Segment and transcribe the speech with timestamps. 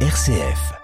[0.00, 0.74] RCF.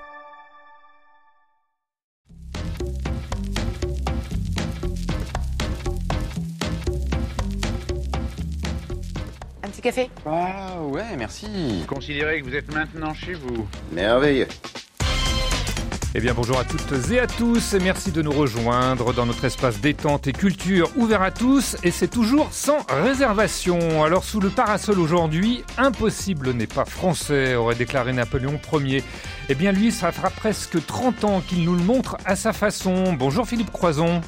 [9.62, 10.10] Un petit café?
[10.24, 11.84] Ah ouais, merci.
[11.86, 13.68] Considérez que vous êtes maintenant chez vous.
[13.92, 14.48] Merveilleux.
[16.14, 19.46] Eh bien bonjour à toutes et à tous et merci de nous rejoindre dans notre
[19.46, 24.04] espace détente et culture ouvert à tous et c'est toujours sans réservation.
[24.04, 29.02] Alors sous le parasol aujourd'hui, impossible n'est pas français, aurait déclaré Napoléon Ier.
[29.48, 33.14] Eh bien lui, ça fera presque 30 ans qu'il nous le montre à sa façon.
[33.14, 34.20] Bonjour Philippe Croison.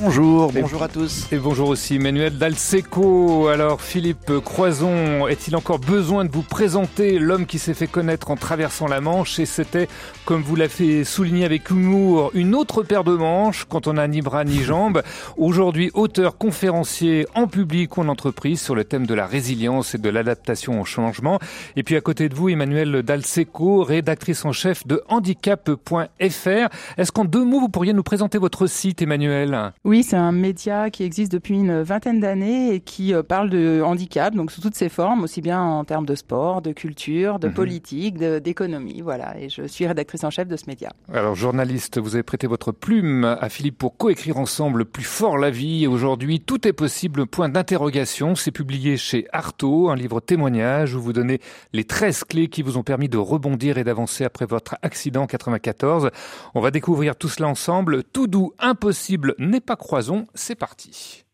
[0.00, 1.28] Bonjour, bonjour à tous.
[1.30, 3.46] Et bonjour aussi Emmanuel Dalseco.
[3.46, 8.36] Alors Philippe Croison, est-il encore besoin de vous présenter l'homme qui s'est fait connaître en
[8.36, 9.38] traversant la Manche?
[9.38, 9.88] Et c'était,
[10.24, 14.20] comme vous l'avez souligné avec humour, une autre paire de manches quand on a ni
[14.20, 15.00] bras ni jambes.
[15.36, 19.98] Aujourd'hui, auteur conférencier en public ou en entreprise sur le thème de la résilience et
[19.98, 21.38] de l'adaptation au changement.
[21.76, 26.68] Et puis à côté de vous, Emmanuel Dalseco, rédactrice en chef de handicap.fr.
[26.98, 29.72] Est-ce qu'en deux mots, vous pourriez nous présenter votre site, Emmanuel?
[29.84, 33.82] Oui, c'est un média qui existe depuis une vingtaine d'années et qui euh, parle de
[33.84, 37.48] handicap, donc sous toutes ses formes, aussi bien en termes de sport, de culture, de
[37.48, 37.54] Mhm.
[37.54, 39.00] politique, d'économie.
[39.02, 40.90] Voilà, et je suis rédactrice en chef de ce média.
[41.12, 45.50] Alors, journaliste, vous avez prêté votre plume à Philippe pour coécrire ensemble Plus fort la
[45.50, 45.84] vie.
[45.84, 48.34] Et aujourd'hui, tout est possible, point d'interrogation.
[48.34, 51.40] C'est publié chez Artaud, un livre témoignage où vous donnez
[51.72, 55.26] les 13 clés qui vous ont permis de rebondir et d'avancer après votre accident en
[55.26, 56.10] 94.
[56.54, 58.02] On va découvrir tout cela ensemble.
[58.04, 60.26] Tout doux, impossible n'est pas croison.
[60.34, 61.24] C'est parti.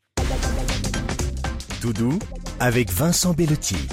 [1.81, 2.19] Tout doux
[2.59, 3.89] avec Vincent Bellotti.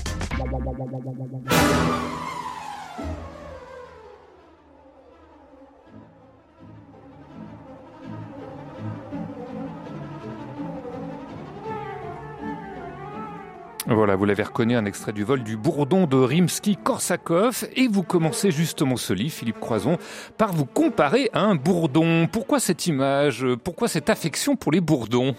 [13.89, 17.69] Voilà, vous l'avez reconnu, un extrait du vol du Bourdon de Rimsky-Korsakov.
[17.75, 19.97] Et vous commencez justement ce livre, Philippe Croison,
[20.37, 22.27] par vous comparer à un bourdon.
[22.29, 23.45] Pourquoi cette image?
[23.63, 25.35] Pourquoi cette affection pour les bourdons?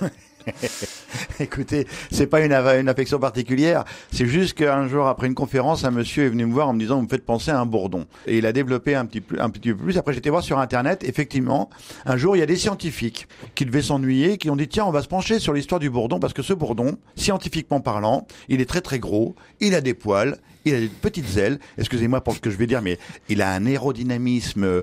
[1.40, 3.84] Écoutez, c'est pas une, affection particulière.
[4.12, 6.78] C'est juste qu'un jour, après une conférence, un monsieur est venu me voir en me
[6.78, 8.06] disant, vous me faites penser à un bourdon.
[8.26, 9.98] Et il a développé un petit, un petit peu plus.
[9.98, 11.04] Après, j'étais voir sur Internet.
[11.04, 11.70] Effectivement,
[12.06, 14.90] un jour, il y a des scientifiques qui devaient s'ennuyer, qui ont dit, tiens, on
[14.90, 18.68] va se pencher sur l'histoire du bourdon, parce que ce bourdon, scientifiquement parlant, il est
[18.68, 21.58] très très gros, il a des poils, il a des petites ailes.
[21.78, 24.82] Excusez-moi pour ce que je vais dire, mais il a un aérodynamisme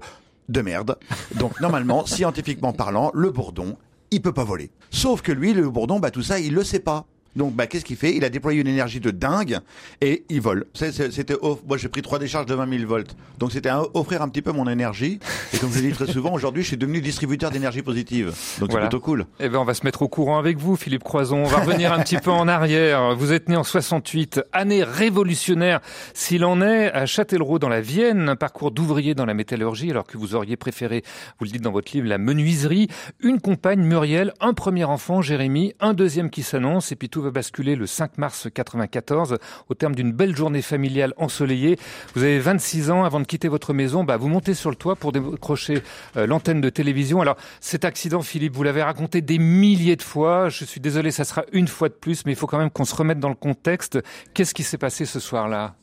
[0.50, 0.98] de merde.
[1.36, 3.78] Donc, normalement, scientifiquement parlant, le bourdon,
[4.12, 4.72] il peut pas voler.
[4.90, 7.06] Sauf que lui, le bourdon, bah tout ça, il le sait pas.
[7.38, 8.16] Donc, bah, qu'est-ce qu'il fait?
[8.16, 9.60] Il a déployé une énergie de dingue
[10.02, 10.66] et il vole.
[10.74, 13.16] C'était, off- moi, j'ai pris trois décharges de 20 000 volts.
[13.38, 15.20] Donc, c'était offrir un petit peu mon énergie.
[15.54, 18.34] Et comme je le dis très souvent, aujourd'hui, je suis devenu distributeur d'énergie positive.
[18.60, 18.86] Donc, Voilà.
[18.86, 19.26] c'est plutôt cool.
[19.40, 21.38] Eh bien, on va se mettre au courant avec vous, Philippe Croison.
[21.44, 23.16] On va revenir un petit peu en arrière.
[23.16, 25.80] Vous êtes né en 68, année révolutionnaire,
[26.14, 30.06] s'il en est, à Châtellerault, dans la Vienne, un parcours d'ouvrier dans la métallurgie, alors
[30.08, 31.04] que vous auriez préféré,
[31.40, 32.88] vous le dites dans votre livre, la menuiserie.
[33.22, 37.27] Une compagne, Muriel, un premier enfant, Jérémy, un deuxième qui s'annonce, et puis tout va
[37.30, 39.38] basculer le 5 mars 94,
[39.70, 41.78] au terme d'une belle journée familiale ensoleillée.
[42.16, 44.96] Vous avez 26 ans, avant de quitter votre maison, bah, vous montez sur le toit
[44.96, 45.82] pour décrocher
[46.16, 47.22] euh, l'antenne de télévision.
[47.22, 50.50] Alors, cet accident, Philippe, vous l'avez raconté des milliers de fois.
[50.50, 52.86] Je suis désolé, ça sera une fois de plus, mais il faut quand même qu'on
[52.86, 54.00] se remette dans le contexte.
[54.34, 55.76] Qu'est-ce qui s'est passé ce soir-là?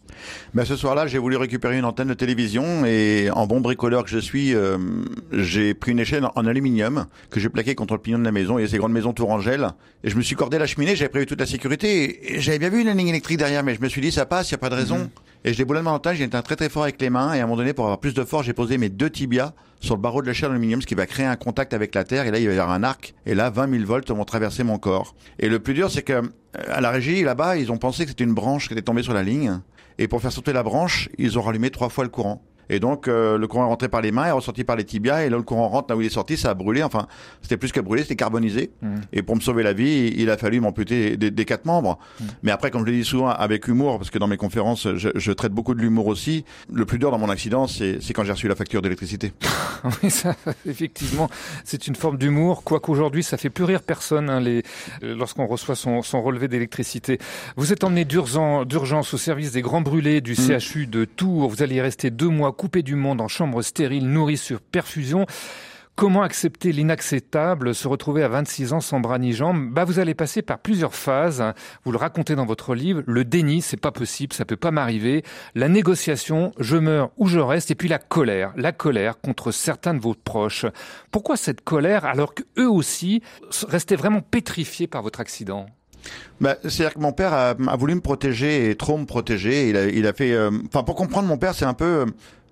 [0.54, 4.10] Ben, ce soir-là, j'ai voulu récupérer une antenne de télévision et en bon bricoleur que
[4.10, 4.78] je suis, euh,
[5.33, 8.59] j'ai pris une échelle en aluminium que j'ai plaquée contre le pignon de la maison.
[8.59, 9.71] A ces grandes maisons Tourangelle
[10.03, 10.94] et je me suis cordé la cheminée.
[10.94, 13.89] J'avais prévu toute la sécurité j'avais bien vu une ligne électrique derrière, mais je me
[13.89, 15.11] suis dit ça passe, il y a pas de raison.
[15.45, 16.15] Et je déboulonne ma antenne.
[16.15, 17.99] J'ai été très très fort avec les mains et à un moment donné, pour avoir
[17.99, 20.81] plus de force, j'ai posé mes deux tibias sur le barreau de l'échelle en aluminium,
[20.81, 22.25] ce qui va créer un contact avec la terre.
[22.27, 23.15] Et là, il va y avoir un arc.
[23.27, 25.17] Et là, 20 000 volts vont traverser mon corps.
[25.41, 26.22] Et le plus dur, c'est que euh,
[26.69, 29.12] à la régie là-bas, ils ont pensé que c'était une branche qui était tombée sur
[29.12, 29.61] la ligne.
[29.99, 32.43] Et pour faire sauter la branche, ils ont rallumé trois fois le courant.
[32.69, 35.25] Et donc, euh, le courant est rentré par les mains, est ressorti par les tibias,
[35.25, 36.82] et là, le courant rentre là où il est sorti, ça a brûlé.
[36.82, 37.06] Enfin,
[37.42, 38.70] c'était plus que brûlé, c'était carbonisé.
[38.82, 39.00] Mhm.
[39.12, 41.98] Et pour me sauver la vie, il a fallu m'amputer des, des quatre membres.
[42.42, 45.08] Mais après, comme je le dis souvent avec humour, parce que dans mes conférences, je,
[45.14, 48.33] je traite beaucoup de l'humour aussi, le plus dur dans mon accident, c'est quand j'ai
[48.33, 49.33] reçu la facture d'électricité.
[50.03, 50.34] Oui, ça,
[50.66, 51.28] effectivement,
[51.62, 54.62] c'est une forme d'humour, quoique aujourd'hui, ça fait plus rire personne hein, les,
[55.03, 57.18] euh, lorsqu'on reçoit son, son relevé d'électricité.
[57.56, 61.48] Vous êtes emmené d'urgence d'urgence au service des grands brûlés du CHU de Tours.
[61.48, 65.27] Vous allez y rester deux mois coupé du monde en chambre stérile, nourri sur perfusion.
[65.97, 69.71] Comment accepter l'inacceptable, se retrouver à 26 ans sans bras ni jambes?
[69.72, 71.45] Bah, vous allez passer par plusieurs phases.
[71.84, 73.04] Vous le racontez dans votre livre.
[73.06, 75.22] Le déni, c'est pas possible, ça peut pas m'arriver.
[75.54, 77.71] La négociation, je meurs ou je reste.
[77.71, 80.66] Et puis la colère, la colère contre certains de vos proches.
[81.12, 83.22] Pourquoi cette colère alors que eux aussi
[83.68, 85.66] restaient vraiment pétrifiés par votre accident?
[86.41, 89.68] Bah, C'est-à-dire que mon père a, voulu me protéger et trop me protéger.
[89.97, 90.33] Il a fait.
[90.33, 91.84] euh, Enfin, pour comprendre, mon père, c'est un peu.
[91.84, 92.06] euh,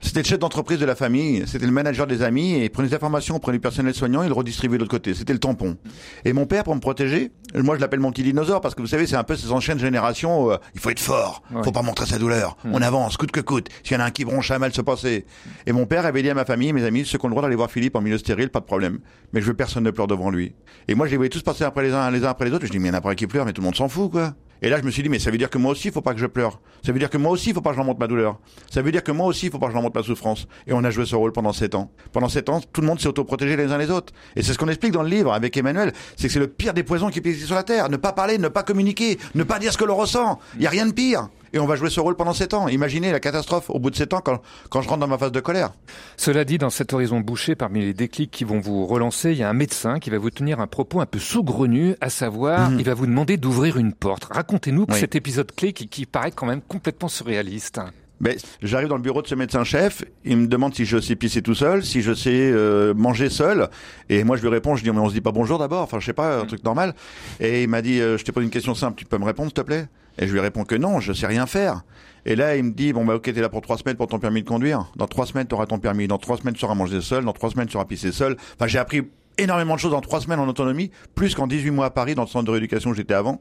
[0.04, 2.88] C'était le chef d'entreprise de la famille, c'était le manager des amis, et il prenait
[2.88, 5.14] des informations auprès du personnel soignant, il le redistribuait de l'autre côté.
[5.14, 5.76] C'était le tampon.
[6.24, 8.88] Et mon père, pour me protéger, moi je l'appelle mon petit dinosaure, parce que vous
[8.88, 11.62] savez, c'est un peu ces anciennes générations, euh, il faut être fort, Ouais.
[11.62, 14.10] faut pas montrer sa douleur, on avance, coûte que coûte, s'il y en a un
[14.10, 15.24] qui bronche, va mal se passer.
[15.66, 17.42] Et mon père avait dit à ma famille, mes amis, ceux qui ont le droit
[17.42, 18.98] d'aller voir Philippe en milieu stérile, pas de problème.
[19.32, 20.52] Mais je veux personne ne pleure devant lui.
[20.88, 22.66] Et moi je les voyais tous passer après les uns, les uns après les autres,
[22.66, 23.76] je dis, mais il y en a pas un qui pleure, mais tout le monde
[23.76, 24.34] s'en fout, quoi.
[24.64, 26.14] Et là, je me suis dit, mais ça veut dire que moi aussi, faut pas
[26.14, 26.60] que je pleure.
[26.86, 28.38] Ça veut dire que moi aussi, faut pas que je leur montre ma douleur.
[28.70, 30.46] Ça veut dire que moi aussi, il faut pas que je leur montre ma souffrance.
[30.68, 31.90] Et on a joué ce rôle pendant sept ans.
[32.12, 34.12] Pendant sept ans, tout le monde s'est autoprotégé les uns les autres.
[34.36, 35.92] Et c'est ce qu'on explique dans le livre avec Emmanuel.
[36.16, 37.88] C'est que c'est le pire des poisons qui peut exister sur la Terre.
[37.88, 40.38] Ne pas parler, ne pas communiquer, ne pas dire ce que l'on ressent.
[40.56, 41.28] Il y a rien de pire.
[41.52, 42.68] Et on va jouer ce rôle pendant sept ans.
[42.68, 44.40] Imaginez la catastrophe au bout de sept ans quand,
[44.70, 45.72] quand je rentre dans ma phase de colère.
[46.16, 49.42] Cela dit, dans cet horizon bouché, parmi les déclics qui vont vous relancer, il y
[49.42, 52.78] a un médecin qui va vous tenir un propos un peu saugrenu, à savoir, Mhm.
[52.78, 54.24] il va vous demander d'ouvrir une porte.
[54.30, 54.98] Racontez-nous Oui.
[54.98, 57.80] cet épisode clé qui, qui paraît quand même complètement surréaliste.
[58.20, 61.42] Ben, j'arrive dans le bureau de ce médecin-chef, il me demande si je sais pisser
[61.42, 63.68] tout seul, si je sais euh, manger seul,
[64.08, 65.98] et moi je lui réponds, je dis mais on se dit pas bonjour d'abord, enfin
[65.98, 66.94] je sais pas, un truc normal,
[67.40, 69.48] et il m'a dit euh, je te pose une question simple, tu peux me répondre
[69.48, 69.86] s'il te plaît?
[70.18, 71.82] Et je lui réponds que non, je sais rien faire.
[72.24, 74.18] Et là il me dit bon bah ok t'es là pour trois semaines pour ton
[74.18, 76.74] permis de conduire, dans trois semaines tu auras ton permis, dans trois semaines tu sauras
[76.74, 78.36] manger seul, dans trois semaines tu auras pissé seul.
[78.54, 79.02] Enfin j'ai appris
[79.38, 82.22] énormément de choses en trois semaines en autonomie, plus qu'en 18 mois à Paris dans
[82.22, 83.40] le centre de rééducation où j'étais avant.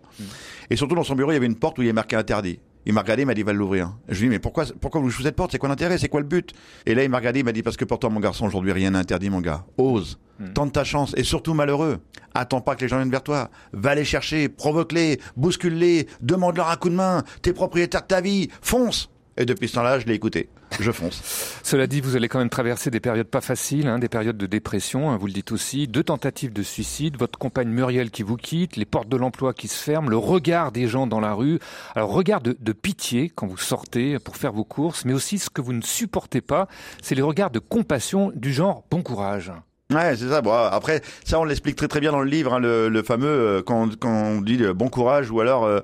[0.70, 2.16] Et surtout dans son bureau il y avait une porte où il y avait marqué
[2.16, 2.60] interdit.
[2.86, 3.94] Il m'a regardé, il m'a dit va l'ouvrir.
[4.10, 5.51] Je lui ai dit mais pourquoi pourquoi vous jouez cette porte?
[5.51, 5.98] C'est quoi l'intérêt?
[5.98, 6.51] C'est quoi le but?
[6.86, 8.72] Et là il m'a regardé, il m'a dit parce que pour toi mon garçon aujourd'hui
[8.72, 9.66] rien n'est interdit mon gars.
[9.78, 10.19] Ose,
[10.54, 12.00] tente ta chance et surtout malheureux.
[12.33, 13.50] Attends pas que les gens viennent vers toi.
[13.74, 17.24] Va les chercher, provoque-les, bouscule-les, demande-leur un coup de main.
[17.42, 19.10] T'es propriétaire de ta vie, fonce.
[19.38, 20.50] Et depuis ce temps-là, je l'ai écouté.
[20.80, 21.60] Je fonce.
[21.64, 24.46] Cela dit, vous allez quand même traverser des périodes pas faciles, hein, des périodes de
[24.46, 28.38] dépression, hein, vous le dites aussi, deux tentatives de suicide, votre compagne Muriel qui vous
[28.38, 31.60] quitte, les portes de l'emploi qui se ferment, le regard des gens dans la rue.
[31.96, 35.50] Alors regard de, de pitié quand vous sortez pour faire vos courses, mais aussi ce
[35.50, 36.68] que vous ne supportez pas,
[37.02, 39.52] c'est les regards de compassion du genre bon courage.
[39.94, 40.42] Ouais, c'est ça.
[40.42, 43.28] Bon, après, ça, on l'explique très très bien dans le livre, hein, le, le fameux
[43.28, 45.82] euh, quand, quand on dit euh, bon courage ou alors euh,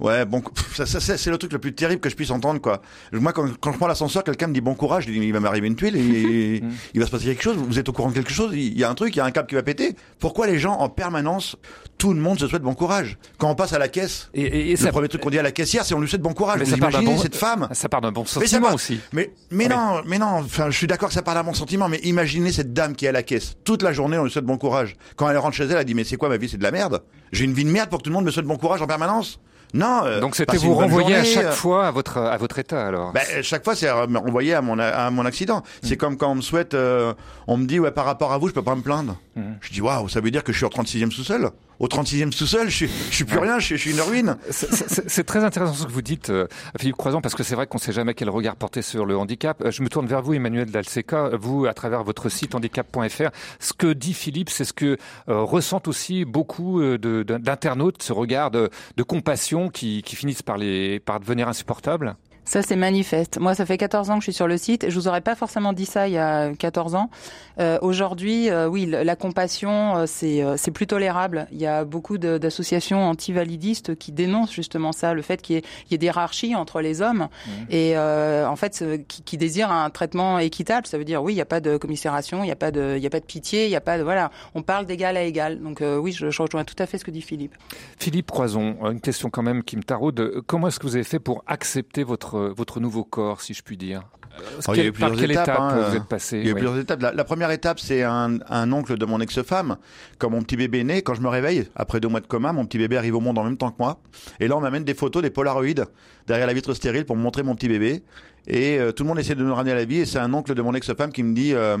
[0.00, 0.42] ouais bon,
[0.74, 2.82] ça, ça, c'est le truc le plus terrible que je puisse entendre quoi.
[3.12, 5.76] Moi, quand, quand je prends l'ascenseur, quelqu'un me dit bon courage, il va m'arriver une
[5.76, 6.62] tuile, et,
[6.94, 7.56] il va se passer quelque chose.
[7.56, 9.24] Vous êtes au courant de quelque chose Il y a un truc, il y a
[9.24, 9.96] un câble qui va péter.
[10.18, 11.56] Pourquoi les gens en permanence,
[11.98, 14.66] tout le monde se souhaite bon courage Quand on passe à la caisse, Et, et-
[14.68, 16.34] et le ça, premier truc qu'on dit à la caissière, c'est on lui souhaite bon
[16.34, 16.58] courage.
[16.58, 18.68] Mais Vous ça part d'un imaginez bon- cette femme ça part d'un bon mais sentiment
[18.68, 18.74] va.
[18.74, 19.00] aussi.
[19.12, 21.88] Mais, mais non, mais non, enfin, je suis d'accord que ça parle à mon sentiment,
[21.88, 23.56] mais imaginez cette dame qui est à la caisse.
[23.64, 24.96] Toute la journée, on lui souhaite bon courage.
[25.16, 26.48] Quand elle rentre chez elle, elle dit, mais c'est quoi ma vie?
[26.48, 27.02] C'est de la merde?
[27.32, 28.86] J'ai une vie de merde pour que tout le monde me souhaite bon courage en
[28.86, 29.40] permanence?
[29.74, 30.02] Non.
[30.04, 31.52] euh, Donc c'était vous renvoyer à chaque euh.
[31.52, 33.12] fois à votre, à votre état alors.
[33.12, 35.62] Ben, euh, chaque fois, c'est renvoyer à mon, à mon accident.
[35.82, 37.14] C'est comme quand on me souhaite, euh,
[37.46, 39.16] on me dit, ouais, par rapport à vous, je peux pas me plaindre.
[39.36, 39.56] Mhm.
[39.60, 41.50] Je dis, waouh, ça veut dire que je suis au 36e sous-sol.
[41.78, 44.36] Au 36e sous-sol, je suis, je suis plus rien, je suis, je suis une ruine.
[44.50, 46.46] C'est- très intéressant ce que vous dites, euh,
[46.78, 49.16] Philippe Croison, parce que c'est vrai qu'on ne sait jamais quel regard porter sur le
[49.18, 49.60] handicap.
[49.64, 53.30] Euh, Je me tourne vers vous, Emmanuel Dalseca, vous, à travers votre site handicap.fr.
[53.60, 54.96] Ce que dit Philippe, c'est ce que
[55.28, 60.56] euh, ressentent aussi beaucoup euh, d'internautes, ce regard de, de compassion qui, qui finissent par,
[60.58, 62.16] les, par devenir insupportables.
[62.46, 63.38] Ça, c'est manifeste.
[63.40, 64.88] Moi, ça fait 14 ans que je suis sur le site.
[64.88, 67.10] Je vous aurais pas forcément dit ça il y a 14 ans.
[67.58, 71.48] Euh, Aujourd'hui, euh, oui, la compassion, euh, c'est euh, c'est plus tolérable.
[71.50, 75.94] Il y a beaucoup d'associations antivalidistes qui dénoncent justement ça, le fait qu'il y, y
[75.94, 77.28] ait des hiérarchies entre les hommes
[77.68, 80.86] et euh, en fait, qui, qui désirent un traitement équitable.
[80.86, 82.94] Ça veut dire, oui, il n'y a pas de commisération, il n'y a pas de,
[82.96, 85.16] il y a pas de pitié, il n'y a pas de, voilà, on parle d'égal
[85.16, 85.60] à égal.
[85.60, 87.56] Donc euh, oui, je, je rejoins tout à fait ce que dit Philippe.
[87.98, 90.42] Philippe Croison, une question quand même qui me taraude.
[90.46, 93.76] Comment est-ce que vous avez fait pour accepter votre, votre nouveau corps, si je puis
[93.76, 94.02] dire
[94.38, 96.44] Euh, il y a quelle- eu Par quelle étapes, étape hein, vous êtes passé Il
[96.44, 96.60] y a eu oui.
[96.60, 97.00] plusieurs étapes.
[97.00, 99.76] La, la première étape, c'est un, un oncle de mon ex-femme.
[100.18, 102.52] Quand mon petit bébé est né, quand je me réveille, après deux mois de coma,
[102.52, 103.98] mon petit bébé arrive au monde en même temps que moi.
[104.40, 105.86] Et là, on m'amène des photos, des polaroïdes,
[106.26, 108.02] derrière la vitre stérile pour me montrer mon petit bébé.
[108.46, 110.00] Et euh, tout le monde essaie de me ramener à la vie.
[110.00, 111.54] Et c'est un oncle de mon ex-femme qui me dit...
[111.54, 111.78] euh,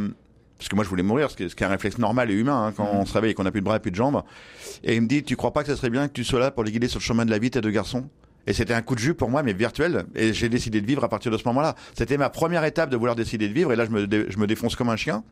[0.58, 2.30] parce que moi je voulais mourir, ce qui est, ce qui est un réflexe normal
[2.30, 3.90] et humain hein, quand on se réveille et qu'on n'a plus de bras et plus
[3.90, 4.22] de jambes.
[4.82, 6.50] Et il me dit, tu crois pas que ça serait bien que tu sois là
[6.50, 8.08] pour les guider sur le chemin de la vie, tes deux garçons?
[8.46, 10.04] Et c'était un coup de jus pour moi, mais virtuel.
[10.14, 11.74] Et j'ai décidé de vivre à partir de ce moment-là.
[11.96, 13.72] C'était ma première étape de vouloir décider de vivre.
[13.72, 15.24] Et là, je me, dé- je me défonce comme un chien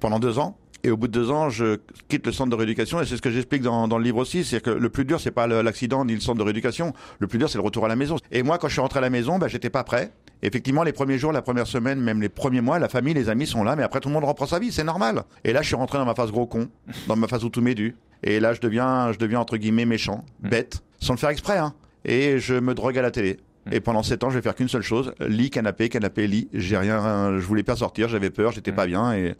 [0.00, 0.56] pendant deux ans.
[0.86, 3.00] Et au bout de deux ans, je quitte le centre de rééducation.
[3.00, 4.44] Et c'est ce que j'explique dans, dans le livre aussi.
[4.44, 6.92] C'est que le plus dur, c'est pas l'accident ni le centre de rééducation.
[7.20, 8.16] Le plus dur, c'est le retour à la maison.
[8.30, 10.12] Et moi, quand je suis rentré à la maison, bah, j'étais pas prêt.
[10.42, 13.46] Effectivement, les premiers jours, la première semaine, même les premiers mois, la famille, les amis
[13.46, 13.76] sont là.
[13.76, 14.72] Mais après, tout le monde reprend sa vie.
[14.72, 15.22] C'est normal.
[15.42, 16.68] Et là, je suis rentré dans ma phase gros con.
[17.08, 17.96] Dans ma phase où tout m'est dû.
[18.22, 21.72] Et là, je deviens, je deviens entre guillemets méchant, bête, sans le faire exprès, hein.
[22.04, 23.38] Et je me drogue à la télé.
[23.72, 26.48] Et pendant sept ans, je vais faire qu'une seule chose lit, canapé, canapé, lit.
[26.52, 29.34] J'ai rien, je voulais pas sortir, j'avais peur, j'étais pas bien et,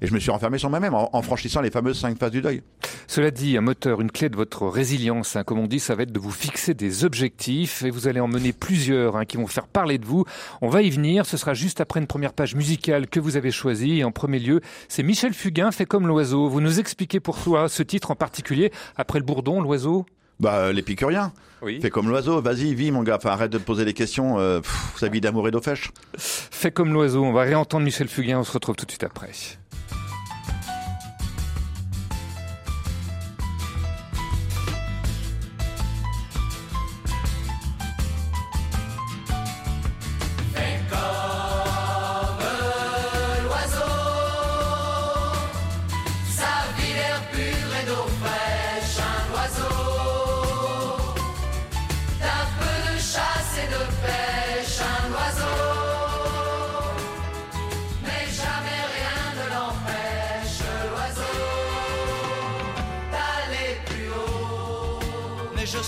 [0.00, 2.42] et je me suis renfermé sur moi-même en, en franchissant les fameuses cinq phases du
[2.42, 2.62] deuil.
[3.08, 6.04] Cela dit, un moteur, une clé de votre résilience, hein, comme on dit, ça va
[6.04, 9.48] être de vous fixer des objectifs et vous allez en mener plusieurs hein, qui vont
[9.48, 10.24] faire parler de vous.
[10.62, 13.50] On va y venir, ce sera juste après une première page musicale que vous avez
[13.50, 13.98] choisie.
[13.98, 16.48] Et en premier lieu, c'est Michel Fugain, fait comme l'oiseau.
[16.48, 20.06] Vous nous expliquez pourquoi ce titre en particulier, après le bourdon, l'oiseau?
[20.40, 21.32] Bah, l'épicurien.
[21.62, 21.80] Oui.
[21.80, 23.16] Fais comme l'oiseau, vas-y, vis mon gars.
[23.16, 24.38] Enfin, arrête de te poser des questions.
[24.38, 25.60] Euh, pff, sa vie d'amour et d'eau.
[26.16, 29.30] Fait comme l'oiseau, on va réentendre Michel Fugain, on se retrouve tout de suite après.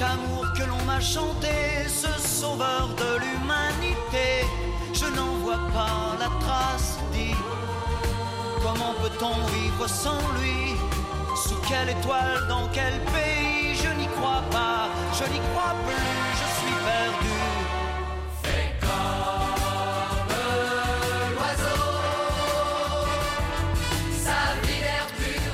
[0.00, 1.48] Cet amour que l'on m'a chanté,
[1.86, 4.46] ce sauveur de l'humanité,
[4.94, 7.34] je n'en vois pas la trace, dit.
[8.62, 10.74] Comment peut-on vivre sans lui?
[11.36, 13.74] Sous quelle étoile, dans quel pays?
[13.74, 14.88] Je n'y crois pas,
[15.18, 17.69] je n'y crois plus, je suis perdu.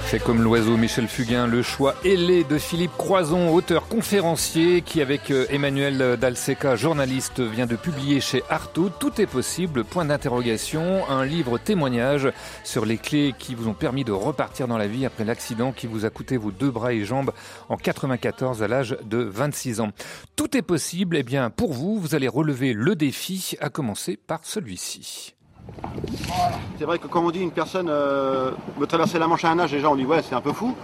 [0.07, 5.33] Fait comme l'oiseau Michel Fugain, le choix ailé de Philippe Croison, auteur conférencier qui avec
[5.33, 11.25] euh, Emmanuel Dalseca, journaliste, vient de publier chez Artaud Tout est possible, point d'interrogation, un
[11.25, 12.31] livre témoignage
[12.63, 15.89] sur les clés qui vous ont permis de repartir dans la vie après l'accident qui
[15.89, 17.33] vous a coûté vos deux bras et jambes
[17.69, 19.91] en 94 à l'âge de 26 ans.
[20.37, 24.45] Tout est possible, eh bien pour vous, vous allez relever le défi, à commencer par
[24.45, 25.36] celui-ci.
[26.79, 29.57] C'est vrai que quand on dit une personne euh, veut traverser la Manche à un
[29.57, 30.75] nage, déjà on dit ouais c'est un peu fou.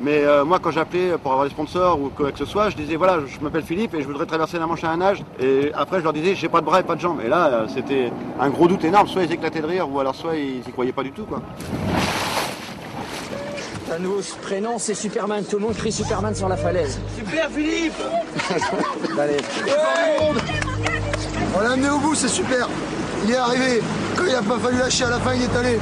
[0.00, 2.76] Mais euh, moi quand j'appelais pour avoir des sponsors ou quoi que ce soit, je
[2.76, 5.22] disais voilà je m'appelle Philippe et je voudrais traverser la Manche à un nage.
[5.38, 7.20] Et après je leur disais j'ai pas de bras et pas de jambes.
[7.24, 8.10] Et là euh, c'était
[8.40, 9.06] un gros doute énorme.
[9.08, 11.40] Soit ils éclataient de rire ou alors soit ils y croyaient pas du tout quoi.
[13.94, 15.44] Un nouveau prénom, c'est Superman.
[15.44, 16.98] Tout le monde crie Superman sur la falaise.
[17.16, 17.92] Super Philippe
[19.18, 19.36] Allez.
[21.56, 22.68] On l'a amené au bout, c'est super.
[23.24, 23.82] Il est arrivé.
[24.16, 25.78] Il pas fallu lâcher à la fin, il est allé.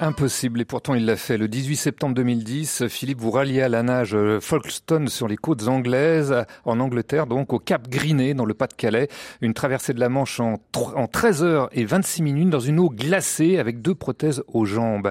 [0.00, 1.36] Impossible, et pourtant il l'a fait.
[1.36, 5.66] Le 18 septembre 2010, Philippe, vous ralliez à la nage euh, Folkestone sur les côtes
[5.66, 9.08] anglaises, en Angleterre, donc au Cap Griné, dans le Pas-de-Calais.
[9.40, 10.60] Une traversée de la Manche en,
[10.94, 15.10] en 13 heures et 26 minutes dans une eau glacée avec deux prothèses aux jambes.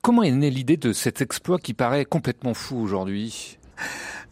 [0.00, 3.58] Comment est née l'idée de cet exploit qui paraît complètement fou aujourd'hui?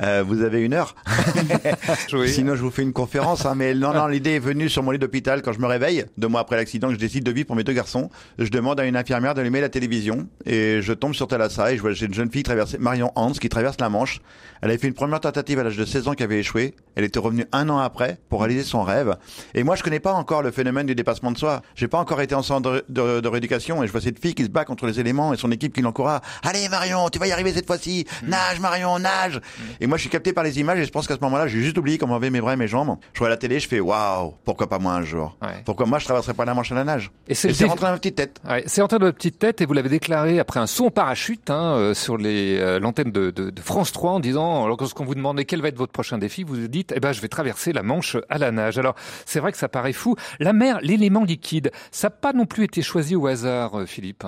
[0.02, 0.94] Euh, vous avez une heure
[2.12, 2.28] Oui.
[2.30, 3.46] Sinon, je vous fais une conférence.
[3.46, 6.04] Hein, mais non, non, l'idée est venue sur mon lit d'hôpital quand je me réveille,
[6.18, 8.10] deux mois après l'accident, que je décide de vivre pour mes deux garçons.
[8.38, 11.82] Je demande à une infirmière d'allumer la télévision et je tombe sur Thalassa et je
[11.82, 14.20] vois j'ai une jeune fille traverser, Marion Hans, qui traverse la Manche.
[14.62, 16.74] Elle avait fait une première tentative à l'âge de 16 ans qui avait échoué.
[16.94, 19.16] Elle était revenue un an après pour réaliser son rêve.
[19.54, 21.62] Et moi, je connais pas encore le phénomène du dépassement de soi.
[21.74, 24.34] J'ai pas encore été en centre de, de- de rééducation et je vois cette fille
[24.34, 26.20] qui se bat contre les éléments et son équipe qui l'encourage.
[26.42, 28.06] Allez Marion, tu vas y arriver cette fois-ci.
[28.26, 29.40] Nage Marion, nage.
[29.80, 31.60] Et moi, je suis capté par les images et je pense qu'à ce moment-là, j'ai
[31.60, 32.96] juste oublié comment avaient mes bras et mes jambes.
[33.12, 35.36] Je vois la télé, je fais waouh, pourquoi pas moi un jour?
[35.42, 35.48] Ouais.
[35.66, 37.10] Pourquoi moi je traverserais pas la Manche à la nage?
[37.28, 38.40] Et c'est défi- rentré dans ma petite tête.
[38.48, 40.86] Ouais, c'est en train de votre petite tête et vous l'avez déclaré après un saut
[40.86, 44.66] en parachute hein, euh, sur les euh, l'antenne de, de, de France 3 en disant
[44.68, 47.20] lorsqu'on vous demandait quel va être votre prochain défi, vous vous dites eh ben je
[47.20, 48.78] vais traverser la Manche à la nage.
[48.78, 48.94] Alors
[49.26, 50.14] c'est vrai que ça paraît fou.
[50.38, 54.24] La mer, l'élément liquide, ça n'a pas non plus été choisi au hasard, euh, Philippe.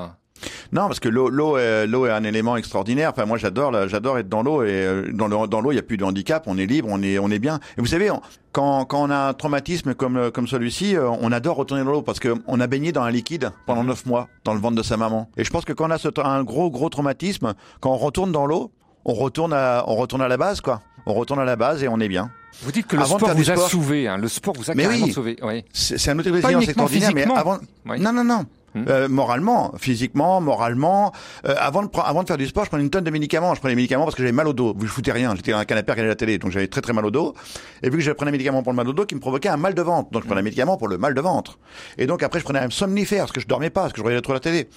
[0.72, 3.10] Non, parce que l'eau, l'eau, est, l'eau est un élément extraordinaire.
[3.10, 5.78] Enfin, moi, j'adore, j'adore être dans l'eau et euh, dans, le- dans l'eau, il y
[5.78, 6.44] a plus de handicap.
[6.46, 7.60] On est libre, on est, on est bien.
[7.76, 8.20] Et vous savez, on-
[8.52, 11.90] quand, quand on a un traumatisme comme, euh, comme celui-ci, euh, on adore retourner dans
[11.92, 14.76] l'eau parce que on a baigné dans un liquide pendant neuf mois dans le ventre
[14.76, 15.30] de sa maman.
[15.36, 18.32] Et je pense que quand on a ce, un gros, gros traumatisme, quand on retourne
[18.32, 18.70] dans l'eau,
[19.04, 20.80] on retourne à, on retourne à la base, quoi.
[21.06, 22.30] On retourne à la base et on est bien.
[22.62, 24.06] Vous dites que le Avant sport vous a sauvé.
[24.06, 24.18] Hein.
[24.18, 25.12] Le sport vous a Mais carrément oui.
[25.12, 25.36] sauvé.
[25.42, 25.64] Oui.
[25.72, 27.58] C'est c'est un résilience uniquement extraordinaire, mais avant.
[27.86, 27.98] Oui.
[27.98, 28.44] Non, non, non.
[28.74, 28.84] Hmm.
[28.88, 31.12] Euh, moralement, physiquement, moralement.
[31.46, 33.54] Euh, avant, de, avant de faire du sport, je prenais une tonne de médicaments.
[33.54, 34.74] Je prenais des médicaments parce que j'avais mal au dos.
[34.80, 35.34] Je foutais rien.
[35.36, 37.34] J'étais dans un canapé à regarder la télé, donc j'avais très très mal au dos.
[37.82, 39.48] Et vu que je prenais un médicament pour le mal au dos qui me provoquait
[39.50, 41.58] un mal de ventre, donc je prenais un médicament pour le mal de ventre.
[41.98, 44.04] Et donc après, je prenais un somnifère parce que je dormais pas, parce que je
[44.04, 44.68] regardais trop la télé.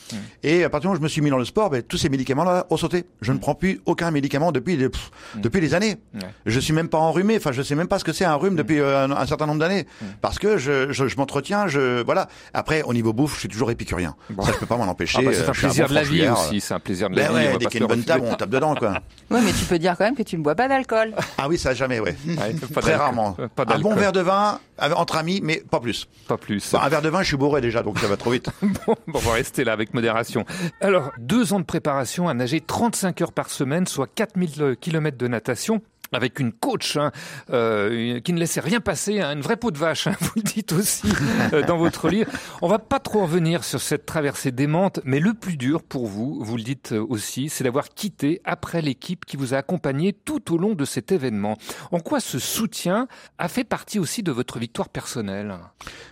[0.44, 1.98] Et à partir du moment où je me suis mis dans le sport, ben, tous
[1.98, 3.06] ces médicaments-là ont sauté.
[3.22, 5.96] Je ne prends plus aucun médicament depuis des- pff, depuis des années.
[6.16, 6.20] Ouais.
[6.46, 7.38] Je suis même pas enrhumé.
[7.38, 9.46] Enfin, je sais même pas ce que c'est un rhume depuis euh, un, un certain
[9.46, 9.86] nombre d'années,
[10.22, 11.68] parce que je, je, je m'entretiens.
[11.68, 12.28] Je voilà.
[12.54, 14.16] Après, au niveau bouffe, je suis toujours épicurien.
[14.32, 14.44] Bon.
[14.44, 15.20] Ça, je peux pas m'en empêcher.
[15.20, 16.60] Ah bah, Euh, c'est un suis plaisir bon de la vie aussi.
[16.62, 17.36] C'est un plaisir de la Ben vie.
[17.48, 19.00] ouais, dès qu'il y a une bonne table, on tape dedans, quoi.
[19.32, 21.14] Oui, mais tu peux dire quand même que tu ne bois pas d'alcool.
[21.38, 22.16] Ah oui, ça jamais, ouais.
[22.28, 23.36] Ouais, Très rarement.
[23.56, 24.60] Pas un bon verre de vin
[24.96, 26.08] entre amis, mais pas plus.
[26.28, 26.72] Pas plus.
[26.74, 28.50] Bon, un verre de vin, je suis bourré déjà, donc ça va trop vite.
[28.86, 30.46] Bon, on va rester là avec modération.
[30.82, 35.28] Alors, deux ans de préparation à nager 35 heures par semaine, soit 4000 km de
[35.28, 35.82] natation.
[36.12, 37.12] Avec une coach hein,
[37.50, 40.42] euh, qui ne laissait rien passer, hein, une vraie peau de vache, hein, vous le
[40.44, 41.08] dites aussi
[41.54, 42.30] euh, dans votre livre.
[42.62, 46.40] On va pas trop revenir sur cette traversée démente, mais le plus dur pour vous,
[46.42, 50.54] vous le dites euh, aussi, c'est d'avoir quitté après l'équipe qui vous a accompagné tout
[50.54, 51.58] au long de cet événement.
[51.92, 53.08] En quoi ce soutien
[53.38, 55.56] a fait partie aussi de votre victoire personnelle?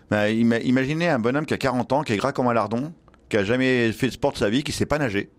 [0.10, 2.94] Bah, ima- imaginez un bonhomme qui a 40 ans, qui est gras comme un lardon,
[3.30, 5.30] qui a jamais fait de sport de sa vie, qui sait pas nager.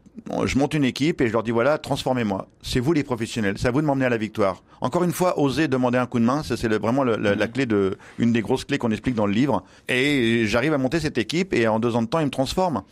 [0.46, 2.46] Je monte une équipe et je leur dis voilà, transformez-moi.
[2.62, 4.62] C'est vous les professionnels, c'est à vous de m'emmener à la victoire.
[4.80, 7.48] Encore une fois, osez demander un coup de main, ça c'est vraiment le- la, la
[7.48, 9.64] clé de, une des grosses clés qu'on explique dans le livre.
[9.88, 12.82] Et j'arrive à monter cette équipe et en deux ans de temps, ils me transforment.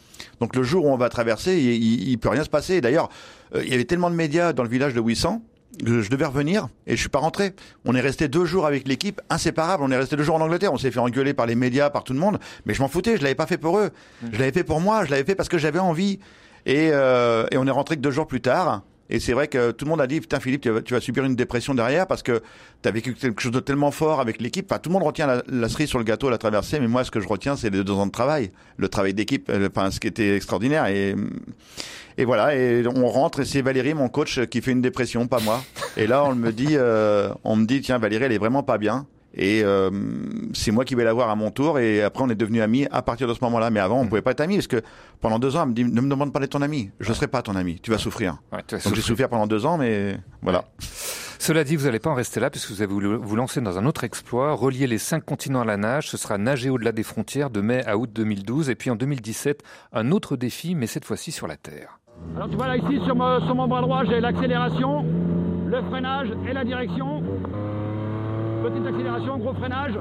[0.41, 2.81] Donc le jour où on va traverser, il, il peut rien se passer.
[2.81, 3.09] D'ailleurs,
[3.55, 5.00] euh, il y avait tellement de médias dans le village de
[5.85, 7.55] que je devais revenir et je suis pas rentré.
[7.87, 9.83] On est resté deux jours avec l'équipe, inséparables.
[9.83, 10.73] On est resté deux jours en Angleterre.
[10.73, 12.38] On s'est fait engueuler par les médias, par tout le monde.
[12.67, 13.17] Mais je m'en foutais.
[13.17, 13.91] Je l'avais pas fait pour eux.
[14.33, 15.05] Je l'avais fait pour moi.
[15.07, 16.19] Je l'avais fait parce que j'avais envie.
[16.66, 18.83] Et, euh, et on est rentré que deux jours plus tard.
[19.11, 21.37] Et c'est vrai que tout le monde a dit, putain Philippe, tu vas, subir une
[21.37, 22.42] dépression derrière parce que
[22.83, 24.66] tu as vécu quelque chose de tellement fort avec l'équipe.
[24.71, 27.04] Enfin, tout le monde retient la, la cerise sur le gâteau, la traversée, mais moi,
[27.04, 29.90] ce que je retiens, c'est les deux ans de travail, le travail d'équipe, euh, enfin,
[29.90, 30.87] ce qui était extraordinaire.
[30.87, 31.14] Et,
[32.16, 35.40] et voilà, et on rentre et c'est Valérie, mon coach, qui fait une dépression, pas
[35.40, 35.62] moi.
[35.99, 38.78] Et là, on me dit, euh, on me dit, tiens, Valérie, elle est vraiment pas
[38.78, 39.06] bien.
[39.34, 39.90] Et euh,
[40.52, 41.78] c'est moi qui vais la voir à mon tour.
[41.78, 43.71] Et après, on est devenus amis à partir de ce moment-là.
[43.71, 44.82] Mais avant, on pouvait pas être amis parce que
[45.21, 46.90] pendant deux ans, elle me dit, ne me demande pas d'être ton ami.
[47.00, 47.78] Je ne serai pas ton ami.
[47.82, 48.36] Tu vas souffrir.
[48.52, 49.28] Ouais, tu as Donc j'ai souffert.
[49.28, 50.64] pendant deux ans, mais voilà.
[51.38, 53.76] Cela dit, vous n'allez pas en rester là puisque vous avez voulu vous lancer dans
[53.78, 56.08] un autre exploit, relier les cinq continents à la nage.
[56.08, 59.62] Ce sera nager au-delà des frontières de mai à août 2012 et puis en 2017,
[59.92, 61.99] un autre défi, mais cette fois-ci sur la Terre.
[62.36, 65.04] Alors tu vois là ici sur, mon- sur mon bras droit j'ai l'accélération,
[65.66, 67.23] le freinage et la direction.
[68.63, 69.99] Petite accélération, gros freinage.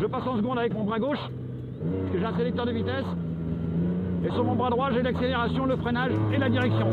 [0.00, 3.04] Je passe en seconde avec mon bras gauche, parce que j'ai un sélecteur de vitesse.
[4.26, 6.88] Et sur mon bras droit j'ai l'accélération, le freinage et la direction.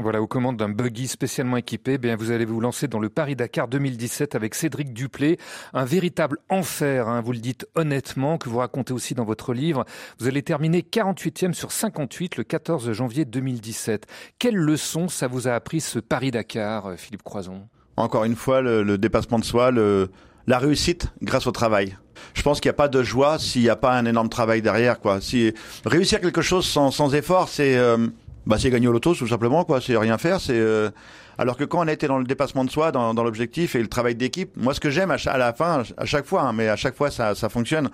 [0.00, 3.08] Voilà, aux commandes d'un buggy spécialement équipé, eh bien vous allez vous lancer dans le
[3.08, 5.40] Paris-Dakar 2017 avec Cédric Duplé.
[5.74, 9.84] Un véritable enfer, hein, vous le dites honnêtement, que vous racontez aussi dans votre livre.
[10.20, 14.06] Vous allez terminer 48e sur 58 le 14 janvier 2017.
[14.38, 17.68] Quelle leçon ça vous a appris ce Paris-Dakar, euh, Philippe Croison?
[17.96, 20.12] Encore une fois, le, dépassement de soi, le,
[20.46, 21.98] la réussite grâce au travail.
[22.34, 24.62] Je pense qu'il n'y a pas de joie s'il n'y a pas un énorme travail
[24.62, 25.20] derrière, quoi.
[25.20, 25.52] Si
[25.84, 28.06] réussir quelque chose sans, sans effort, c'est euh,
[28.48, 29.80] bah, c'est gagner au loto, tout simplement, quoi.
[29.80, 30.40] C'est rien faire.
[30.40, 30.90] C'est euh,
[31.36, 33.86] alors que quand on été dans le dépassement de soi, dans, dans l'objectif et le
[33.88, 36.68] travail d'équipe, moi, ce que j'aime à, à la fin, à chaque fois, hein, mais
[36.68, 37.90] à chaque fois, ça, ça fonctionne,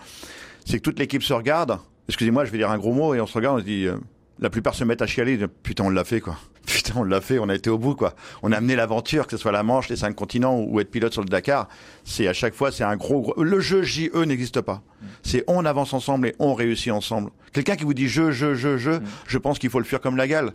[0.64, 1.78] c'est que toute l'équipe se regarde.
[2.08, 3.86] Excusez-moi, je vais dire un gros mot et on se regarde, on se dit.
[3.86, 3.96] euh,
[4.38, 6.36] la plupart se mettent à chialer, putain on l'a fait quoi.
[6.66, 8.14] Putain on l'a fait, on a été au bout quoi.
[8.42, 11.12] On a amené l'aventure, que ce soit la Manche, les cinq continents ou être pilote
[11.12, 11.68] sur le Dakar.
[12.04, 13.42] C'est à chaque fois c'est un gros, gros...
[13.42, 14.82] le jeu JE n'existe pas.
[15.22, 17.30] C'est on avance ensemble et on réussit ensemble.
[17.52, 18.92] Quelqu'un qui vous dit je je je je,
[19.26, 20.52] je pense qu'il faut le fuir comme la gale.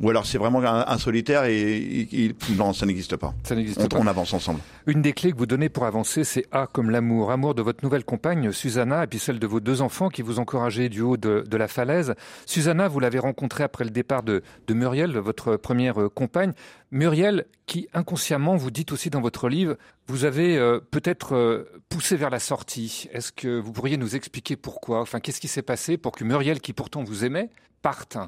[0.00, 3.32] Ou alors c'est vraiment un, un solitaire et il- il- non ça n'existe pas.
[3.44, 3.98] Ça n'existe On, pas.
[3.98, 4.58] on avance ensemble.
[4.86, 7.30] Une des clés que vous donnez pour avancer, c'est A comme l'amour.
[7.30, 10.40] Amour de votre nouvelle compagne, Susanna, et puis celle de vos deux enfants qui vous
[10.40, 12.14] encourageaient du haut de, de la falaise.
[12.44, 16.52] Susanna, vous l'avez rencontrée après le départ de, de Muriel, votre première euh, compagne.
[16.90, 19.76] Muriel, qui inconsciemment, vous dites aussi dans votre livre,
[20.08, 23.08] vous avez euh, peut-être euh, poussé vers la sortie.
[23.12, 25.00] Est-ce que vous pourriez nous expliquer pourquoi?
[25.00, 28.18] Enfin, qu'est-ce qui s'est passé pour que Muriel, qui pourtant vous aimait, parte?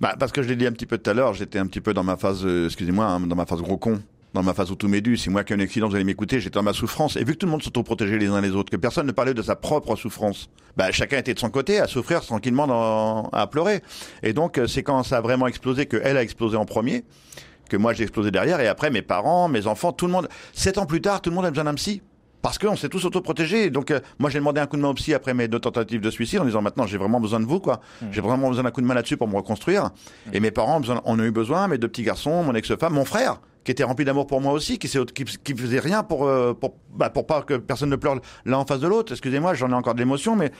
[0.00, 1.80] Bah, parce que je l'ai dit un petit peu tout à l'heure, j'étais un petit
[1.80, 4.00] peu dans ma phase, euh, excusez-moi, hein, dans ma phase gros con.
[4.34, 5.16] dans ma face où tout m'est dû.
[5.16, 7.16] Si moi qui ai un accident, vous allez m'écouter, j'étais dans ma souffrance.
[7.16, 9.34] Et vu que tout le monde s'auto-protégeait les uns les autres, que personne ne parlait
[9.34, 13.82] de sa propre souffrance, bah, chacun était de son côté à souffrir tranquillement, à pleurer.
[14.22, 17.04] Et donc, euh, c'est quand ça a vraiment explosé que elle a explosé en premier,
[17.68, 20.28] que moi j'ai explosé derrière, et après mes parents, mes enfants, tout le monde.
[20.52, 22.02] Sept ans plus tard, tout le monde a besoin d'un psy.
[22.42, 23.70] Parce qu'on s'est tous autoprotégés.
[23.70, 26.00] Donc, euh, moi, j'ai demandé un coup de main au psy après mes deux tentatives
[26.00, 27.80] de suicide en disant maintenant, j'ai vraiment besoin de vous, quoi.
[28.10, 29.90] J'ai vraiment besoin d'un coup de main là-dessus pour me reconstruire.
[30.32, 33.40] Et mes parents en ont eu besoin, mes deux petits garçons, mon ex-femme, mon frère,
[33.64, 36.76] qui était rempli d'amour pour moi aussi, qui, qui, qui faisait rien pour, euh, pour,
[36.94, 39.12] bah, pour pas que personne ne pleure l'un en face de l'autre.
[39.12, 40.50] Excusez-moi, j'en ai encore de l'émotion, mais.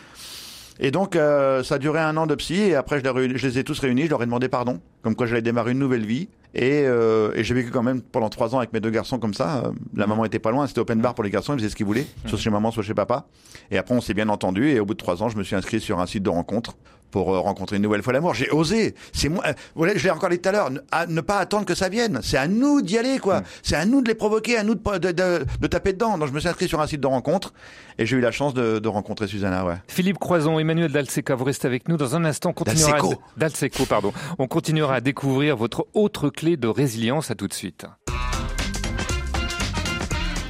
[0.82, 3.36] Et donc, euh, ça a duré un an de psy, et après, je les, réunis-
[3.36, 5.78] je les ai tous réunis, je leur ai demandé pardon, comme quoi j'allais démarrer une
[5.78, 6.28] nouvelle vie.
[6.54, 9.34] Et, euh, et j'ai vécu quand même pendant trois ans avec mes deux garçons comme
[9.34, 9.62] ça.
[9.66, 11.76] Euh, La maman était pas loin, c'était open bar pour les garçons, ils faisaient ce
[11.76, 13.26] qu'ils voulaient, soit chez maman, soit chez papa.
[13.70, 15.54] Et après, on s'est bien entendu, et au bout de trois ans, je me suis
[15.54, 16.76] inscrit sur un site de rencontre
[17.10, 18.34] pour euh, rencontrer une nouvelle fois l'amour.
[18.34, 18.94] J'ai osé.
[19.12, 19.42] C'est moi.
[19.46, 20.70] euh, voilà, je l'ai encore dit tout à l'heure.
[21.08, 22.20] Ne, pas attendre que ça vienne.
[22.22, 23.42] C'est à nous d'y aller, quoi.
[23.62, 26.18] C'est à nous de les provoquer, à nous de, de, de- de taper dedans.
[26.18, 27.52] Donc je me suis inscrit sur un site de rencontre
[27.98, 29.64] et j'ai eu la chance de, de rencontrer Susanna.
[29.64, 29.74] Ouais.
[29.88, 32.50] Philippe Croison, Emmanuel Dalseca, vous restez avec nous dans un instant.
[32.50, 33.14] On continuera Dalseco.
[33.36, 34.12] Dalseco, pardon.
[34.38, 37.30] On continuera à découvrir votre autre clé de résilience.
[37.30, 37.86] À tout de suite.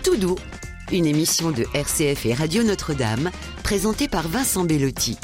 [0.04, 0.36] Tout doux,
[0.92, 3.30] une émission de RCF et Radio Notre-Dame,
[3.62, 5.18] présentée par Vincent Bellotti.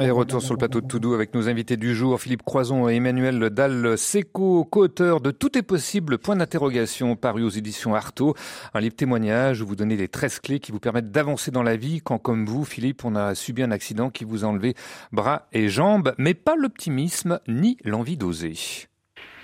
[0.00, 2.96] Et retour sur le plateau de Toudou avec nos invités du jour, Philippe Croison et
[2.96, 8.34] Emmanuel Dalseco, co-auteurs de Tout est possible, point d'interrogation, paru aux éditions Artaud.
[8.74, 11.76] Un livre témoignage où vous donnez les 13 clés qui vous permettent d'avancer dans la
[11.76, 14.74] vie quand, comme vous, Philippe, on a subi un accident qui vous a enlevé
[15.12, 18.54] bras et jambes, mais pas l'optimisme ni l'envie d'oser.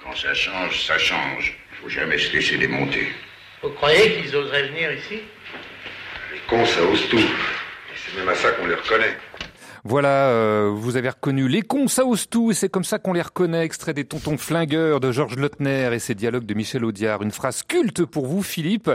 [0.02, 1.56] Quand ça change, ça change.
[1.82, 3.06] Faut jamais se laisser démonter.
[3.62, 5.20] Vous croyez qu'ils oseraient venir ici?
[6.32, 7.18] Les cons, ça ose tout.
[7.18, 9.16] Et c'est même à ça qu'on les reconnaît.
[9.84, 13.12] Voilà, euh, vous avez reconnu les cons, ça ose tout, et c'est comme ça qu'on
[13.12, 13.64] les reconnaît.
[13.64, 17.22] Extrait des Tontons flingueurs de Georges Lautner et ses dialogues de Michel Audiard.
[17.22, 18.90] Une phrase culte pour vous, Philippe.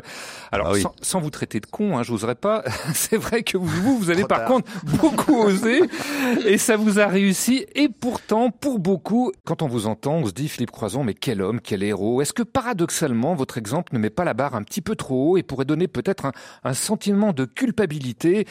[0.52, 0.82] Alors, Ah oui.
[0.82, 2.64] sans, sans vous traiter de con, hein, j'oserais pas.
[2.94, 4.48] c'est vrai que vous, vous avez Trop par tard.
[4.50, 4.70] contre
[5.02, 5.82] beaucoup osé,
[6.46, 7.66] et ça vous a réussi.
[7.76, 11.42] Et pourtant, pour beaucoup, quand on vous entend, on se dit Philippe Croison, mais quel
[11.42, 12.22] homme, quel héros.
[12.22, 15.38] Est-ce que paradoxalement, votre exemple ne met pas la barre un petit peu trop haut
[15.38, 16.32] et pourrait donner peut-être un,
[16.64, 18.46] un sentiment de culpabilité?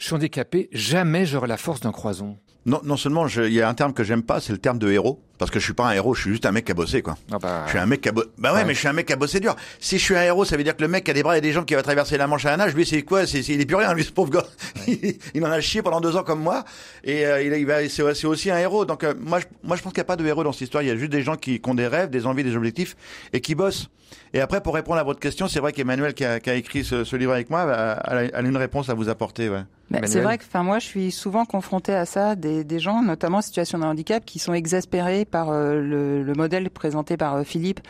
[0.00, 2.38] Je suis handicapé, jamais j'aurai la force d'un croison.
[2.64, 4.90] Non, non seulement il y a un terme que j'aime pas, c'est le terme de
[4.90, 5.22] héros.
[5.40, 7.02] Parce que je suis pas un héros, je suis juste un mec qui a bossé,
[7.02, 7.16] quoi.
[7.32, 8.28] Ah bah, Je suis un mec qui a bossé.
[8.38, 8.64] Bah ouais, Ouais.
[8.66, 9.56] mais je suis un mec qui a bossé dur.
[9.80, 11.36] Si je suis un héros, ça veut dire que le mec qui a des bras
[11.36, 13.26] et des jambes qui va traverser la Manche à la nage, lui, c'est quoi?
[13.26, 14.44] C'est, c'est- Il est plus rien, lui, ce pauvre gars.
[15.34, 16.64] il en a chié pendant deux ans comme moi.
[17.04, 18.84] Et euh, il, il va, c'est, aussi un héros.
[18.84, 20.62] Donc, euh, moi, je, moi, je pense qu'il n'y a pas de héros dans cette
[20.62, 20.82] histoire.
[20.82, 22.96] Il y a juste des gens qui, qui ont des rêves, des envies, des objectifs
[23.32, 23.88] et qui bossent.
[24.32, 26.84] Et après, pour répondre à votre question, c'est vrai qu'Emmanuel, qui a, qui a écrit
[26.84, 29.62] ce, ce livre avec moi, a, a- a une réponse à vous apporter, ouais.
[29.90, 33.02] Bah, c'est vrai que, enfin, moi, je suis souvent confrontée à ça, des, des gens,
[33.02, 37.36] notamment en situation de handicap, qui sont exaspérés par euh, le, le modèle présenté par
[37.36, 37.80] euh, Philippe,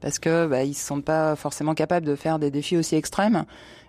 [0.00, 3.44] parce que bah, ils se sentent pas forcément capables de faire des défis aussi extrêmes.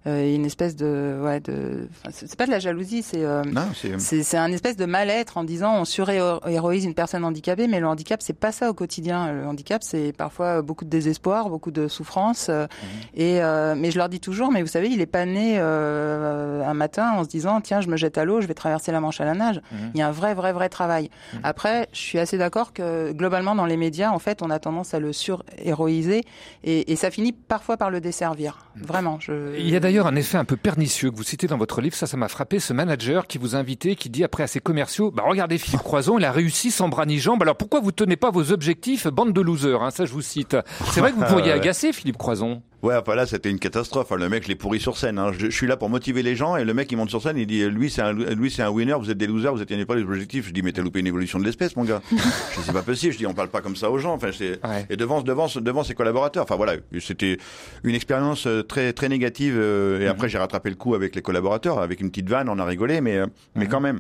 [0.08, 3.68] Euh, une espèce de, ouais, de, c'est pas de la jalousie, c'est euh, Non,
[4.00, 4.36] c'est.
[4.36, 8.34] un espèce de mal-être en disant on surhéroïse une personne handicapée, mais le handicap c'est
[8.34, 9.32] pas ça au quotidien.
[9.32, 12.48] Le handicap c'est parfois beaucoup de désespoir, beaucoup de souffrance.
[12.50, 12.66] euh,
[13.14, 16.66] Et euh, mais je leur dis toujours, mais vous savez, il est pas né euh,
[16.66, 19.02] un matin en se disant tiens je me jette à l'eau, je vais traverser la
[19.02, 19.62] Manche à la nage.
[19.94, 21.12] Il y a un vrai vrai vrai travail.
[21.44, 24.96] Après, je suis assez d'accord que globalement dans les médias, en fait, on a tendance
[24.96, 26.24] à le surhéroïser
[26.64, 28.66] et, et ça finit parfois par le desservir.
[28.76, 29.20] Vraiment.
[29.20, 29.58] Je...
[29.60, 31.98] Il y a d'ailleurs un effet un peu pernicieux que vous citez dans votre livre,
[31.98, 34.62] ça, ça m'a frappé, ce manager qui vous a invité, qui dit après à ses
[34.62, 37.92] commerciaux, bah regardez Philippe Croison, il a réussi sans bras ni jambes, alors pourquoi vous
[37.92, 40.56] tenez pas vos objectifs, bande de losers, hein, ça je vous cite.
[40.94, 42.62] C'est vrai que vous pourriez agacer Philippe Croison.
[42.84, 44.12] Ouais, enfin là, c'était une catastrophe.
[44.12, 44.16] hein.
[44.18, 45.20] Le mec, je l'ai pourri sur scène.
[45.20, 45.32] hein.
[45.38, 47.38] Je, je suis là pour motiver les gens et le mec, il monte sur scène,
[47.38, 49.86] il dit, lui, c'est un, lui, c'est un winner, vous êtes des losers, vous atteignez
[49.86, 50.48] pas les objectifs.
[50.48, 52.02] Je dis, mais t'as loupé une évolution de l'espèce, mon gars.
[52.12, 52.22] je dis,
[52.66, 53.14] c'est pas possible.
[53.14, 54.14] Je dis, on parle pas comme ça aux gens.
[54.14, 54.86] Enfin, c'est, Ouais.
[54.90, 56.44] et devant, devant, devant ses collaborateurs.
[56.44, 56.74] Enfin, voilà.
[57.00, 57.38] C'était
[57.84, 59.56] une expérience euh, très, très négative.
[59.58, 62.58] euh, Et après, j'ai rattrapé le coup avec les collaborateurs, avec une petite vanne, on
[62.60, 64.00] a rigolé, mais, euh, mais quand même.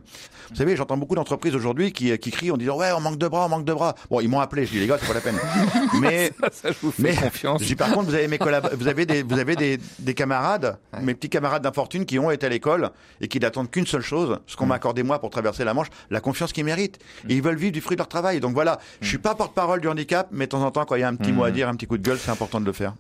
[0.50, 3.28] Vous savez, j'entends beaucoup d'entreprises aujourd'hui qui, qui crient en disant, ouais, on manque de
[3.28, 3.96] bras, on manque de bras.
[4.10, 4.66] Bon, ils m'ont appelé.
[4.66, 5.36] Je dis, les gars, c'est pas la peine.
[6.02, 7.62] mais, Ça, je vous fais mais confiance.
[7.62, 10.14] je dis par contre, vous avez mes collab- vous avez des, vous avez des, des
[10.14, 14.02] camarades, mes petits camarades d'infortune qui ont été à l'école et qui n'attendent qu'une seule
[14.02, 17.00] chose, ce qu'on m'a accordé moi pour traverser la Manche, la confiance qu'ils méritent.
[17.30, 18.40] Et ils veulent vivre du fruit de leur travail.
[18.40, 21.02] Donc voilà, je suis pas porte-parole du handicap, mais de temps en temps, quand il
[21.02, 22.66] y a un petit mot à dire, un petit coup de gueule, c'est important de
[22.66, 22.94] le faire.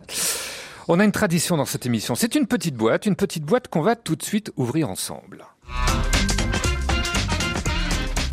[0.87, 3.81] On a une tradition dans cette émission, c'est une petite boîte, une petite boîte qu'on
[3.81, 5.45] va tout de suite ouvrir ensemble.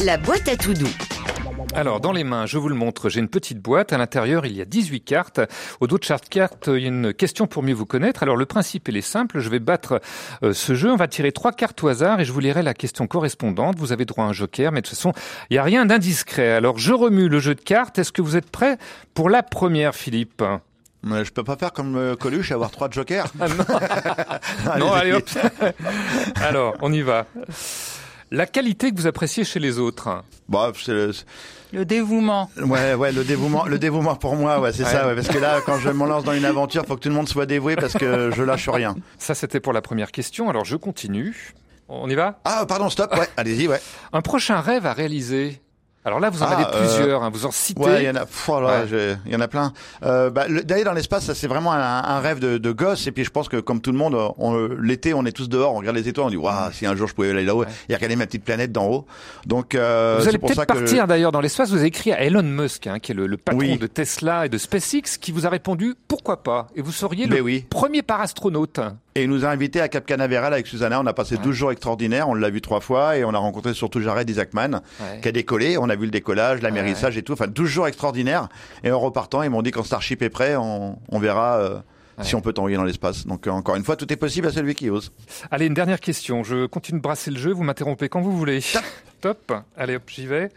[0.01, 0.89] La boîte à tout doux.
[1.75, 3.93] Alors, dans les mains, je vous le montre, j'ai une petite boîte.
[3.93, 5.41] À l'intérieur, il y a 18 cartes.
[5.81, 8.23] Au dos de chaque carte, il y a une question pour mieux vous connaître.
[8.23, 9.39] Alors, le principe, il est simple.
[9.39, 10.01] Je vais battre
[10.43, 10.91] euh, ce jeu.
[10.91, 13.77] On va tirer trois cartes au hasard et je vous lirai la question correspondante.
[13.79, 15.13] Vous avez droit à un joker, mais de toute façon,
[15.51, 16.53] il n'y a rien d'indiscret.
[16.53, 17.99] Alors, je remue le jeu de cartes.
[17.99, 18.79] Est-ce que vous êtes prêt
[19.15, 20.43] pour la première, Philippe?
[21.05, 23.31] Mais je peux pas faire comme euh, Coluche, avoir trois jokers.
[23.39, 24.93] non, Allez-y.
[24.95, 25.29] allez hop.
[26.43, 27.27] Alors, on y va.
[28.31, 30.23] La qualité que vous appréciez chez les autres.
[30.49, 31.13] Bon, c'est le-
[31.73, 32.51] Le dévouement.
[32.59, 34.91] Ouais, ouais, le dévouement, le dévouement pour moi, ouais, c'est Ouais.
[34.91, 37.09] ça, ouais, parce que là, quand je me lance dans une aventure, faut que tout
[37.09, 38.97] le monde soit dévoué parce que je lâche rien.
[39.19, 40.49] Ça, c'était pour la première question.
[40.51, 41.55] Alors, je continue.
[41.89, 42.39] On y va?
[42.45, 43.81] Ah, pardon, stop, ouais, allez-y, ouais.
[44.13, 45.61] Un prochain rêve à réaliser?
[46.09, 47.23] Alors là, vous en Ah, avez euh, plusieurs.
[47.23, 47.81] hein, vous en citez.
[47.81, 48.87] Ouais, il y en a, pff, oh là, Ouais.
[48.89, 49.73] j'ai- il y en a plein.
[50.05, 53.07] Euh, bah, le- D'aller dans l'espace, ça c'est vraiment un, un rêve de, de gosse.
[53.07, 55.75] Et puis je pense que comme tout le monde, on- l'été, on est tous dehors,
[55.75, 57.95] on regarde les étoiles, on dit waouh, si un jour je pouvais aller là-haut et
[57.95, 59.07] regarder ma petite planète d'en haut.
[59.47, 61.71] Donc euh, Vous allez peut-être partir d'ailleurs dans l'espace.
[61.71, 63.79] Vous avez écrit à Elon Musk, hein, qui est le, le patron Oui.
[63.79, 66.69] de Tesla et de SpaceX, qui vous a répondu pourquoi pas?
[66.75, 67.67] Et vous seriez le Mais oui.
[67.69, 68.81] premier parastronaute.
[69.19, 71.01] Et il nous a invités à Cap Canaveral avec Susanna.
[71.01, 72.29] On a passé 12 jours extraordinaires.
[72.29, 75.21] On l'a vu trois fois et on a rencontré surtout Jared Isaacman Ouais.
[75.21, 75.77] qui a décollé.
[75.77, 77.33] On a vu le décollage, l'amérissage et tout.
[77.33, 78.49] Enfin, 12 jours extraordinaires.
[78.85, 81.79] Et en repartant, ils m'ont dit quand Starship est prêt, on, on verra euh,
[82.23, 83.27] si on peut t'envoyer dans l'espace.
[83.27, 85.11] Donc euh, encore une fois, tout est possible à celui qui ose.
[85.51, 86.45] Allez, une dernière question.
[86.45, 87.51] Je continue de brasser le jeu.
[87.53, 88.61] Vous m'interrompez quand vous voulez.
[89.21, 89.53] Top.
[89.77, 90.49] Allez, hop, j'y vais.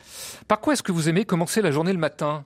[0.47, 2.43] Par quoi est-ce que vous aimez commencer la journée le matin?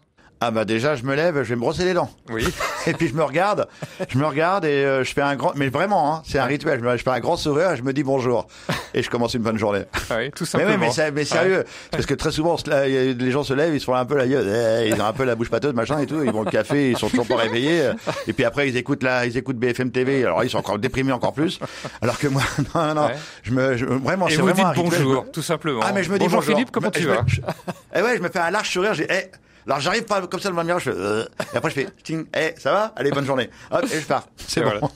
[0.47, 2.09] Ah bah déjà, je me lève, je vais me brosser les dents.
[2.29, 2.45] Oui.
[2.87, 3.67] Et puis je me regarde,
[4.09, 6.79] je me regarde et euh, je fais un grand, mais vraiment, hein, c'est un rituel.
[6.97, 8.45] Je, fais un grand sourire et je me dis bonjour
[8.93, 9.85] et je commence une bonne journée.
[10.15, 10.71] Oui, tout Mais simplement.
[10.73, 13.85] oui, mais, c'est- mais sérieux, parce que très souvent, les gens se lèvent, ils se
[13.85, 16.05] font un peu la gueule, eh, ils ont un peu la bouche pâteuse, machin et
[16.05, 17.89] tout, ils vont au café, ils sont toujours pas réveillés,
[18.27, 21.11] et puis après ils écoutent la, ils écoutent BFM TV, alors ils sont encore déprimés
[21.11, 21.59] encore plus,
[22.03, 22.43] alors que moi,
[22.75, 23.15] non, non, Ouais.
[23.41, 25.79] je me, je- vraiment, c'est vous vraiment dites un rituel, bonjour, me- tout simplement.
[25.83, 27.25] Ah mais je me dis bonjour bonjour, Philippe, comment Je tu me- vas?
[27.95, 29.31] Eh ouais, je me fais un large sourire, j'ai, eh,
[29.65, 31.87] alors j'arrive pas comme ça devant le miroir, je fais, euh, et après je fais,
[32.03, 34.69] ting, eh, ça va, allez, bonne journée, hop, et je pars, c'est bon.
[34.69, 34.87] voilà.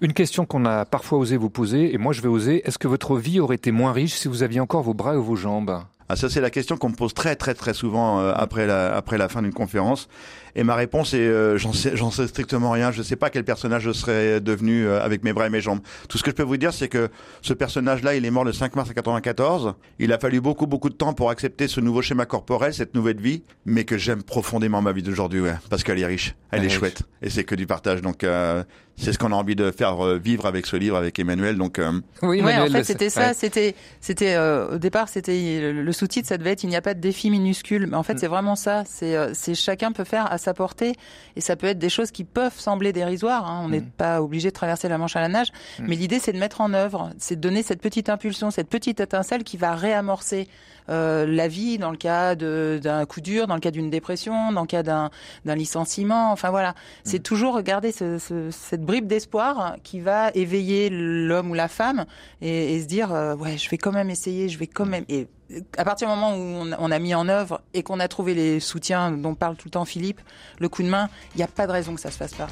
[0.00, 2.88] Une question qu'on a parfois osé vous poser, et moi je vais oser, est-ce que
[2.88, 5.82] votre vie aurait été moins riche si vous aviez encore vos bras et vos jambes?
[6.08, 8.94] Ah, ça, c'est la question qu'on me pose très, très, très souvent euh, après, la,
[8.94, 10.08] après la fin d'une conférence.
[10.56, 12.92] Et ma réponse est, euh, j'en sais, j'en sais strictement rien.
[12.92, 15.80] Je sais pas quel personnage je serais devenu euh, avec mes bras et mes jambes.
[16.08, 17.08] Tout ce que je peux vous dire, c'est que
[17.42, 19.74] ce personnage-là, il est mort le 5 mars 94.
[19.98, 23.20] Il a fallu beaucoup, beaucoup de temps pour accepter ce nouveau schéma corporel, cette nouvelle
[23.20, 26.64] vie, mais que j'aime profondément ma vie d'aujourd'hui, ouais, parce qu'elle est riche, elle Elle
[26.64, 28.00] est est chouette, et c'est que du partage.
[28.02, 28.62] Donc, euh,
[28.96, 31.56] c'est ce qu'on a envie de faire euh, vivre avec ce livre, avec Emmanuel.
[31.56, 31.90] Donc, euh,
[32.22, 33.28] Oui, Ouais, en Emmanuel, fait, c'était ça.
[33.28, 33.34] ouais.
[33.34, 36.80] C'était, c'était euh, au départ, c'était le, le sous-titre, ça devait être "Il n'y a
[36.82, 38.04] pas de défi minuscule", mais en Mm.
[38.04, 38.84] fait, c'est vraiment ça.
[38.86, 40.92] C'est, euh, c'est chacun peut faire à sa portée,
[41.36, 43.50] et ça peut être des choses qui peuvent sembler dérisoires.
[43.50, 43.62] Hein.
[43.64, 43.90] On n'est Mm.
[43.96, 45.48] pas obligé de traverser la Manche à la nage,
[45.80, 49.00] mais l'idée, c'est de mettre en œuvre, c'est de donner cette petite impulsion, cette petite
[49.00, 50.48] étincelle qui va réamorcer
[50.88, 54.62] euh, la vie dans le cas d'un coup dur, dans le cas d'une dépression, dans
[54.62, 55.10] le cas d'un,
[55.44, 56.32] licenciement.
[56.32, 61.54] Enfin voilà, c'est toujours regarder ce, ce- cette bribe d'espoir qui va éveiller l'homme ou
[61.54, 62.04] la femme
[62.40, 65.04] et, et se dire euh, ouais, je vais quand même essayer, je vais quand même.
[65.08, 68.08] Et euh, à partir du moment où on a mis en œuvre et qu'on a
[68.08, 70.20] trouvé les soutiens dont parle tout le temps Philippe,
[70.58, 72.48] le coup de main, il n'y a pas de raison que ça se fasse pas.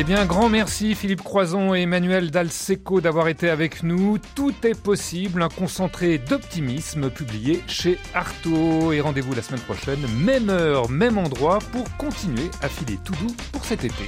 [0.00, 4.18] Eh bien, grand merci Philippe Croison et Emmanuel Dalseco d'avoir été avec nous.
[4.36, 8.92] Tout est possible, un concentré d'optimisme publié chez Artaud.
[8.92, 13.34] Et rendez-vous la semaine prochaine, même heure, même endroit, pour continuer à filer tout doux
[13.50, 14.04] pour cet été.